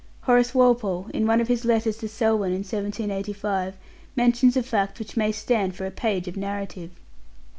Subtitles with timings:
[0.21, 3.75] Horace Walpole, in one of his letters to Selwyn in 1785,
[4.15, 6.89] mentions a fact which may stand for a page of narrative.